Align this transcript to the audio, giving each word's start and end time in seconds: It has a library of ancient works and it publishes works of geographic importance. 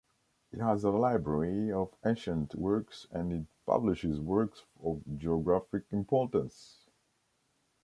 It 0.51 0.57
has 0.59 0.83
a 0.83 0.89
library 0.89 1.71
of 1.71 1.93
ancient 2.03 2.55
works 2.55 3.05
and 3.11 3.31
it 3.31 3.45
publishes 3.67 4.19
works 4.19 4.63
of 4.83 5.03
geographic 5.19 5.83
importance. 5.91 6.87